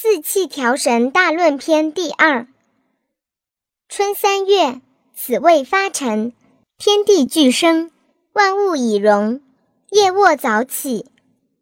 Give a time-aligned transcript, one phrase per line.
[0.00, 2.46] 四气调神大论篇第二。
[3.88, 4.80] 春三月，
[5.12, 6.32] 此谓发陈，
[6.78, 7.90] 天地俱生，
[8.32, 9.42] 万物以荣。
[9.90, 11.04] 夜卧早起，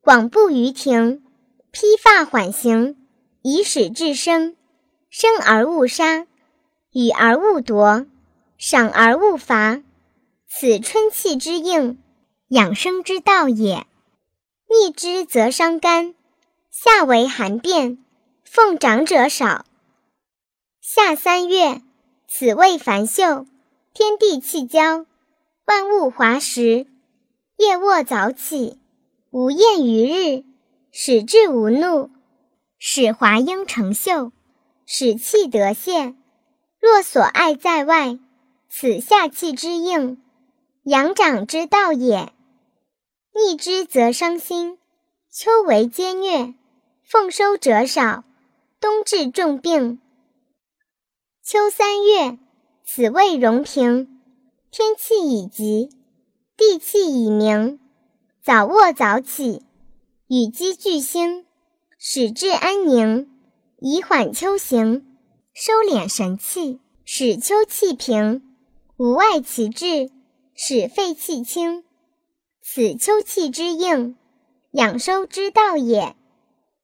[0.02, 1.24] 广步于庭，
[1.70, 2.98] 披发缓行，
[3.40, 4.54] 以使至生。
[5.08, 6.26] 生而勿杀，
[6.92, 8.04] 予而勿夺，
[8.58, 9.82] 赏而勿罚。
[10.46, 11.96] 此春气之应，
[12.48, 13.86] 养生之道也。
[14.68, 16.14] 逆之则伤肝，
[16.70, 17.96] 夏为寒变。
[18.46, 19.66] 奉长者少。
[20.80, 21.82] 夏三月，
[22.28, 23.44] 此谓繁秀，
[23.92, 25.04] 天地气交，
[25.66, 26.86] 万物华实。
[27.56, 28.78] 夜卧早起，
[29.30, 30.44] 无厌于日，
[30.92, 32.10] 使志无怒，
[32.78, 34.30] 使华英成秀，
[34.86, 36.14] 使气得泄。
[36.78, 38.16] 若所爱在外，
[38.70, 40.22] 此夏气之应，
[40.84, 42.32] 阳长之道也。
[43.34, 44.78] 逆之则伤心，
[45.32, 46.54] 秋为皆虐，
[47.02, 48.22] 奉收者少。
[48.78, 50.00] 冬至重病。
[51.42, 52.38] 秋三月，
[52.84, 54.20] 此谓荣平。
[54.70, 55.88] 天气已极，
[56.56, 57.80] 地气已明。
[58.42, 59.62] 早卧早起，
[60.26, 61.46] 与鸡俱兴，
[61.98, 63.30] 使志安宁，
[63.78, 65.06] 以缓秋行，
[65.54, 68.42] 收敛神气，使秋气平。
[68.98, 70.10] 无外其志，
[70.54, 71.84] 使肺气清。
[72.60, 74.16] 此秋气之应，
[74.72, 76.14] 养收之道也。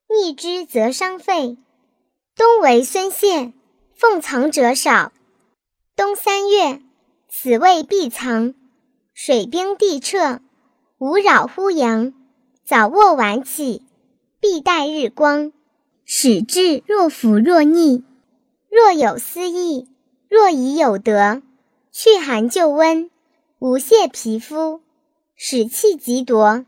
[0.09, 1.57] 逆之则伤肺。
[2.35, 3.53] 冬为孙宪，
[3.93, 5.11] 奉藏者少。
[5.95, 6.81] 冬三月，
[7.29, 8.55] 此谓闭藏，
[9.13, 10.41] 水冰地彻，
[10.97, 12.11] 无扰乎阳。
[12.65, 13.83] 早卧晚起，
[14.39, 15.53] 必待日光，
[16.05, 18.03] 使志若浮若逆。
[18.67, 19.87] 若有思意，
[20.27, 21.43] 若已有得，
[21.91, 23.11] 去寒就温，
[23.59, 24.81] 无泄皮肤，
[25.35, 26.65] 使气极夺。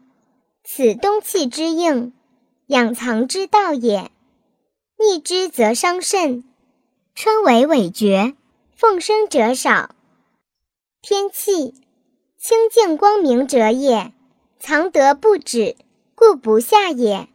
[0.64, 2.14] 此冬气之应，
[2.68, 4.12] 养藏之道也。
[4.98, 6.44] 逆之则伤肾。
[7.14, 8.34] 春为尾绝，
[8.76, 9.94] 奉生者少。
[11.02, 11.74] 天气
[12.38, 14.14] 清净光明者也，
[14.60, 15.76] 藏德不止，
[16.16, 17.28] 故不下也。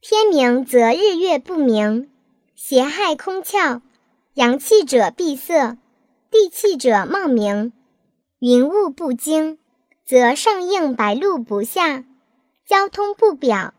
[0.00, 2.10] 天明则日月不明，
[2.54, 3.80] 邪害空窍。
[4.34, 5.78] 阳气者闭塞，
[6.30, 7.72] 地气者冒明。
[8.40, 9.58] 云雾不惊，
[10.04, 12.04] 则上应白露不下，
[12.66, 13.74] 交通不表，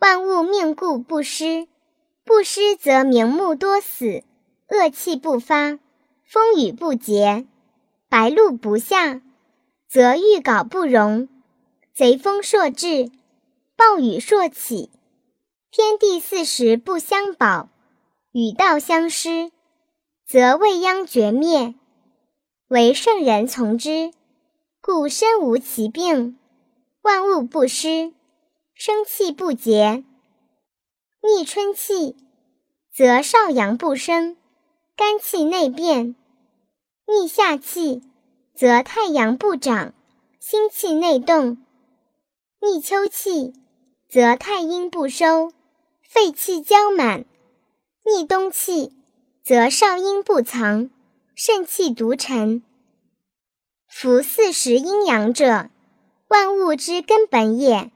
[0.00, 1.68] 万物命故不施。
[2.24, 4.24] 不施则明目多死，
[4.68, 5.78] 恶气不发，
[6.24, 7.46] 风雨不节，
[8.08, 9.20] 白露不下，
[9.90, 11.28] 则欲槁不容，
[11.92, 13.10] 贼风朔至，
[13.76, 14.88] 暴雨朔起，
[15.70, 17.68] 天地四时不相保，
[18.32, 19.52] 与道相失，
[20.26, 21.74] 则未央绝灭。
[22.68, 24.12] 唯圣人从之，
[24.80, 26.38] 故身无其病，
[27.02, 28.14] 万物不失，
[28.72, 30.04] 生气不竭。
[31.44, 32.16] 春气，
[32.92, 34.36] 则少阳不生，
[34.96, 36.14] 肝气内变；
[37.06, 38.02] 逆夏气，
[38.54, 39.94] 则太阳不长，
[40.40, 41.56] 心气内动；
[42.60, 43.52] 逆秋气，
[44.08, 45.52] 则太阴不收，
[46.02, 47.24] 肺气交满；
[48.04, 48.92] 逆冬气，
[49.42, 50.90] 则少阴不藏，
[51.34, 52.62] 肾气独沉。
[53.88, 55.70] 夫四时阴阳者，
[56.28, 57.90] 万物之根本也。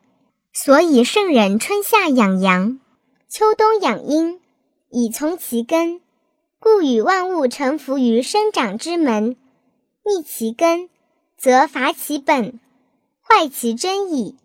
[0.52, 2.80] 所以圣人春夏养阳。
[3.30, 4.40] 秋冬养阴，
[4.88, 6.00] 以从其根，
[6.58, 9.36] 故与万物臣服于生长之门。
[10.02, 10.88] 逆其根，
[11.36, 12.58] 则伐其本，
[13.20, 14.38] 坏其真矣。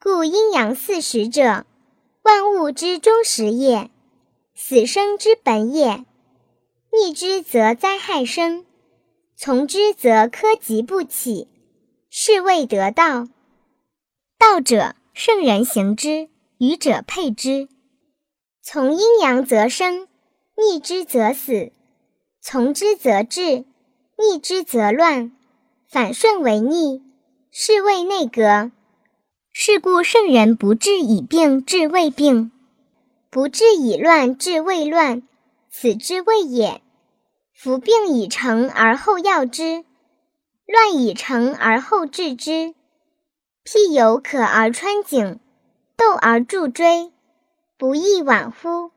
[0.00, 1.64] 故阴阳四时者，
[2.22, 3.92] 万物之终始也，
[4.52, 6.04] 死生之本也。
[6.90, 8.66] 逆之则灾害生，
[9.36, 11.46] 从之则苛疾不起，
[12.10, 13.28] 是谓得道。
[14.36, 16.28] 道者，圣人行之。
[16.58, 17.68] 愚者配之，
[18.62, 20.08] 从阴阳则生，
[20.56, 21.72] 逆之则死；
[22.40, 23.66] 从之则治，
[24.16, 25.32] 逆之则乱。
[25.86, 27.02] 反顺为逆，
[27.50, 28.72] 是谓内格。
[29.52, 32.50] 是故圣人不治已病治未病，
[33.28, 35.22] 不治已乱治未乱，
[35.70, 36.80] 此之谓也。
[37.52, 39.84] 夫病已成而后药之，
[40.66, 42.74] 乱已成而后治之。
[43.62, 45.38] 譬有渴而穿井。
[45.96, 47.10] 斗而助追，
[47.78, 48.90] 不亦晚乎？